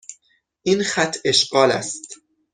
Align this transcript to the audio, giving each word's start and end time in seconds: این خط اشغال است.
این 0.63 0.83
خط 0.83 1.15
اشغال 1.25 1.71
است. 1.71 2.13